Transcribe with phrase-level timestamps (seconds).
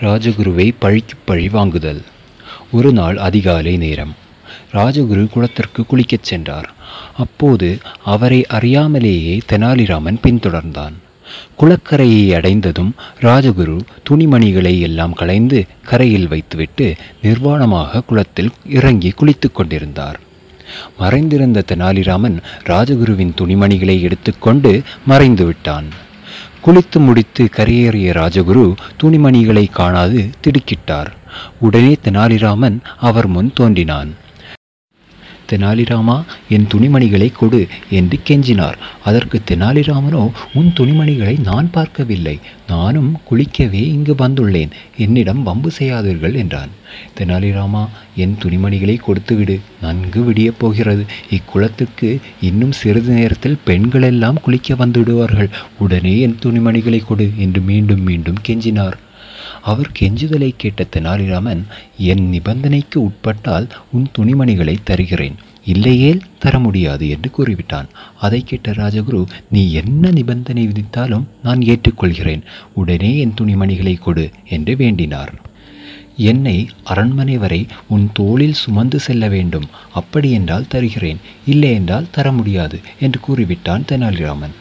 [0.00, 2.02] ராஜகுருவை பழிக்கு பழி வாங்குதல்.
[2.72, 4.14] ஒரு நாள் அதிகாலை நேரம்.
[4.72, 6.74] ராஜகுரு குளத்திற்கு குளிக்கச் சென்றார்.
[7.16, 10.92] அப்போது அவரை அறியாமலேயே தெனாலிராமன் பின்தொடர்ந்தான்.
[11.60, 20.20] குளக்கரையை அடைந்ததும் ராஜகுரு துணிமணிகளை எல்லாம் களைந்து கரையில் வைத்துவிட்டு நிர்வாணமாக குளத்தில் இறங்கி குளித்துக் கொண்டிருந்தார்.
[20.98, 25.84] மறைந்திருந்த தெனாலிராமன் ராஜகுருவின் துணிமணிகளை எடுத்துக்கொண்டு மறைந்து விட்டான்
[26.64, 31.10] குளித்து முடித்து கரையேறிய ராஜகுரு துணிமணிகளை காணாது திடுக்கிட்டார்.
[31.60, 34.10] உடனே தெனாலிராமன் அவர் முன் தோன்றினான்.
[35.52, 36.16] தெனாலிராமா
[36.48, 37.60] என் துணிமணிகளை கொடு
[37.90, 38.78] என்று கெஞ்சினார்.
[39.04, 40.22] அதற்கு தெனாலிராமனோ
[40.54, 42.38] உன் துணிமணிகளை நான் பார்க்கவில்லை.
[42.68, 44.70] நானும் குளிக்கவே இங்கு வந்துள்ளேன்.
[44.96, 46.72] என்னிடம் வம்பு செய்யாதீர்கள் என்றான்.
[47.18, 47.82] தெனாலிராமா
[48.16, 49.60] என் துணிமணிகளை கொடுத்துவிடு.
[49.82, 51.04] நன்கு விடியப் போகிறது.
[51.30, 52.10] இக்குளத்துக்கு
[52.40, 55.50] இன்னும் சிறிது நேரத்தில் பெண்களெல்லாம் குளிக்க வந்துவிடுவார்கள்.
[55.78, 58.98] உடனே என் துணிமணிகளை கொடு என்று மீண்டும் மீண்டும் கெஞ்சினார்.
[59.62, 61.62] அவர் கெஞ்சுதலை கேட்ட தெனாலிராமன்
[61.98, 65.34] என் நிபந்தனைக்கு உட்பட்டால் உன் துணிமணிகளை தருகிறேன்.
[65.64, 67.88] இல்லையேல் தர முடியாது என்று கூறிவிட்டான்.
[68.20, 72.42] அதை கேட்ட ராஜகுரு நீ என்ன நிபந்தனை விதித்தாலும் நான் ஏற்றுக்கொள்கிறேன்.
[72.72, 75.32] உடனே என் துணிமணிகளை கொடு என்று வேண்டினார்.
[76.16, 79.68] என்னை அரண்மனை வரை உன் தோளில் சுமந்து செல்ல வேண்டும்.
[79.94, 81.20] அப்படியென்றால் தருகிறேன்.
[81.46, 84.56] இல்லையென்றால் தர முடியாது என்று கூறிவிட்டான் தெனாலிராமன்.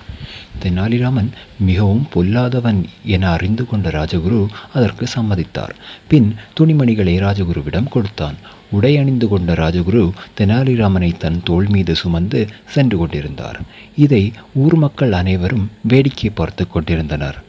[0.63, 1.29] தெனாலிராமன்
[1.67, 4.41] மிகவும் பொல்லாதவன் என அறிந்து கொண்ட ராஜகுரு
[4.73, 5.75] அதற்கு சம்மதித்தார்.
[6.07, 8.37] பின் துணிமணிகளை ராஜகுருவிடம் கொடுத்தான்.
[8.71, 10.03] உடை அணிந்து கொண்ட ராஜகுரு
[10.39, 13.57] தெனாலிராமனை தன் தோள் மீது சுமந்து சென்று கொண்டிருந்தார்.
[13.95, 14.23] இதை
[14.53, 17.39] ஊர் மக்கள் அனைவரும் வேடிக்கை பார்த்து கொண்டிருந்தனர்.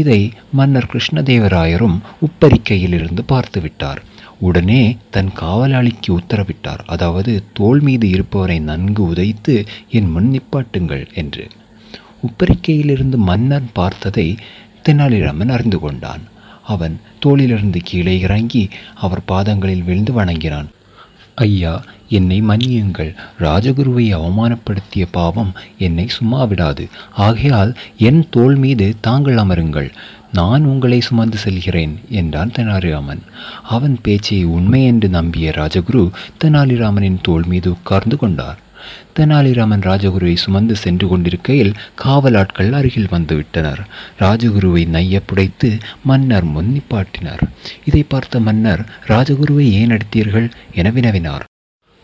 [0.00, 0.20] இதை
[0.52, 4.02] மன்னர் கிருஷ்ணதேவராயரும் உப்பரிக்கையிலிருந்து பார்த்து விட்டார்.
[4.38, 6.82] உடனே தன் காவலாளிக்கு உத்தரவிட்டார்.
[6.86, 9.54] அதாவது தோள் மீது இருப்பவரை நன்கு உதைத்து
[9.88, 11.44] என் முன் நிப்பாட்டுங்கள் என்று.
[12.26, 14.36] உப்பரிக்கையிலிருந்து மன்னன் பார்த்ததை
[14.88, 16.22] தெனாலிராமன் அறிந்து கொண்டான்.
[16.66, 20.68] அவன் தோளிலிருந்து கீழே இறங்கி அவர் பாதங்களில் விழுந்து வணங்கினான்.
[21.34, 23.14] ஐயா என்னை மன்னியுங்கள்.
[23.38, 26.88] ராஜகுருவை அவமானப்படுத்திய பாவம் என்னை சும்மா விடாது.
[27.12, 29.90] ஆகையால் என் தோள் மீது தாங்கள் அமருங்கள்.
[30.32, 33.22] நான் உங்களை சுமந்து செல்கிறேன் என்றான் தெனாலிராமன்.
[33.62, 36.10] அவன் பேச்சை உண்மை என்று நம்பிய ராஜகுரு
[36.44, 38.58] தெனாலிராமனின் தோள் மீது உட்கார்ந்து கொண்டார்.
[39.18, 41.74] தெனாலிராமன் ராஜகுருவை சுமந்து சென்று கொண்டிருக்கையில்
[42.04, 43.82] காவலாட்கள் அருகில் வந்துவிட்டனர்.
[44.18, 47.42] ராஜகுருவை நைய புடைத்து மன்னர் முன்னிப்பாட்டினார்.
[47.84, 50.50] இதை பார்த்த மன்னர் ராஜகுருவை ஏன் அடித்தீர்கள்?
[50.74, 51.44] என வினவினார்.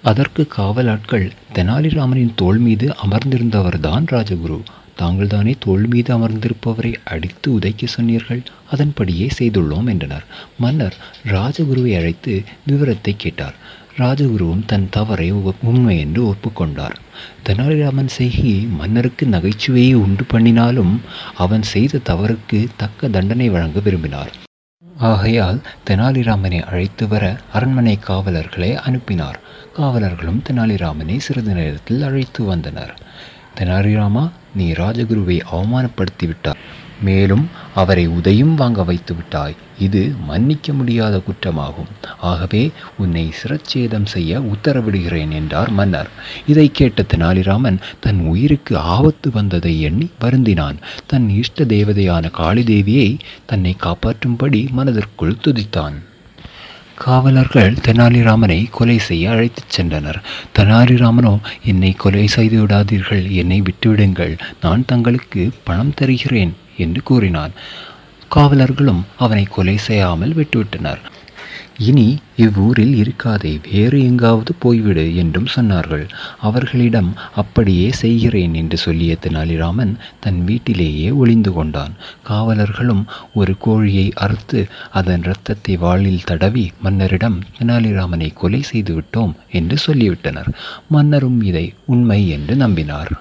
[0.02, 4.60] அதற்கு காவலாட்கள் தெனாலிராமனின் தோள் மீது அமர்ந்திருந்தவர்தான் ராஜகுரு.
[4.98, 8.42] தாங்கள்தானே தோள் மீது அமர்ந்திருப்பவரை அடித்து உதைக்க சொன்னீர்கள்?
[8.70, 10.24] அதன்படியே செய்துள்ளோம் என்றனர்.
[10.58, 13.54] மன்னர் ராஜகுருவை அழைத்து விவரத்தை கேட்டார்.
[14.02, 15.28] ராஜகுருவும் தன் தவறை
[15.70, 16.96] உண்மை என்று ஒப்புக்கொண்டார்.
[17.46, 20.94] தெனாலிராமன் செய்கி மன்னருக்கு நகைச்சுவையை உண்டு பண்ணினாலும்
[21.36, 24.32] அவன் செய்த தவறுக்கு தக்க தண்டனை வழங்க விரும்பினார்.
[25.10, 29.38] ஆகையால் தெனாலிராமனை அழைத்து வர அரண்மனை காவலர்களை அனுப்பினார்.
[29.76, 32.94] காவலர்களும் தெனாலிராமனை சிறிது நேரத்தில் அழைத்து வந்தனர்.
[33.58, 34.24] தெனாலிராமா
[34.54, 36.60] நீ ராஜகுருவை அவமானப்படுத்திவிட்டார்
[37.02, 41.90] மேலும் அவரை உதையும் வாங்க வைத்து விட்டாய் இது மன்னிக்க முடியாத குற்றமாகும்.
[42.20, 46.10] ஆகவே உன்னை சிரச்சேதம் செய்ய உத்தரவிடுகிறேன் என்றார் மன்னர்.
[46.46, 50.78] இதை கேட்ட தெனாலிராமன் தன் உயிருக்கு ஆபத்து வந்ததை எண்ணி வருந்தினான்.
[51.06, 55.98] தன் இஷ்ட தேவதையான காளிதேவியை தன்னை காப்பாற்றும்படி மனதிற்குள் துதித்தான்.
[56.94, 60.18] காவலர்கள் தெனாலிராமனை கொலை செய்ய அழைத்துச் சென்றனர்.
[60.58, 64.38] தெனாலிராமனோ என்னை கொலை செய்து விடாதீர்கள் என்னை விட்டுவிடுங்கள்.
[64.60, 67.54] நான் தங்களுக்கு பணம் தருகிறேன் என்று கூறினான்.
[68.28, 71.00] காவலர்களும் அவனை கொலை செய்யாமல் விட்டுவிட்டனர்.
[71.88, 72.06] இனி
[72.44, 76.02] இவ்வூரில் இருக்காதே வேறு எங்காவது போய்விடு என்றும் சொன்னார்கள்.
[76.38, 81.94] அவர்களிடம் அப்படியே செய்கிறேன் என்று சொல்லிய தெனாலிராமன் தன் வீட்டிலேயே ஒளிந்து கொண்டான்.
[82.22, 83.02] காவலர்களும்
[83.34, 84.62] ஒரு கோழியை அறுத்து
[85.00, 90.52] அதன் இரத்தத்தை வாளில் தடவி மன்னரிடம் தெனாலிராமனை கொலை செய்துவிட்டோம் என்று சொல்லிவிட்டனர்.
[90.88, 93.12] மன்னரும் இதை உண்மை என்று நம்பினார்.